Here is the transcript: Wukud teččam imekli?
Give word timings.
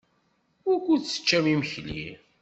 Wukud 0.67 1.01
teččam 1.03 1.45
imekli? 1.53 2.05